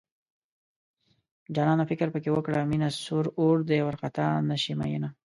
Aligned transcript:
جانانه 1.55 1.83
فکر 1.91 2.07
پکې 2.13 2.29
وکړه 2.33 2.59
مينه 2.71 2.87
سور 3.03 3.25
اور 3.39 3.57
دی 3.69 3.79
وارخطا 3.85 4.27
نشې 4.49 4.73
مينه 4.79 5.09